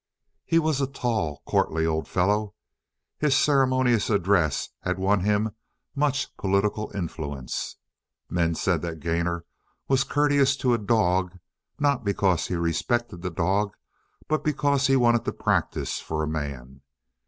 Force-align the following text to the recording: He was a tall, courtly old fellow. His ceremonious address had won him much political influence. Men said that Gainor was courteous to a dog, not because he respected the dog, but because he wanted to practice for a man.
He 0.47 0.57
was 0.57 0.81
a 0.81 0.87
tall, 0.87 1.43
courtly 1.45 1.85
old 1.85 2.07
fellow. 2.07 2.55
His 3.19 3.37
ceremonious 3.37 4.09
address 4.09 4.69
had 4.79 4.97
won 4.97 5.19
him 5.19 5.51
much 5.93 6.35
political 6.37 6.91
influence. 6.95 7.75
Men 8.27 8.55
said 8.55 8.81
that 8.81 8.99
Gainor 8.99 9.45
was 9.87 10.03
courteous 10.03 10.57
to 10.57 10.73
a 10.73 10.79
dog, 10.79 11.37
not 11.77 12.03
because 12.03 12.47
he 12.47 12.55
respected 12.55 13.21
the 13.21 13.29
dog, 13.29 13.73
but 14.27 14.43
because 14.43 14.87
he 14.87 14.95
wanted 14.95 15.23
to 15.25 15.33
practice 15.33 15.99
for 15.99 16.23
a 16.23 16.27
man. 16.27 16.81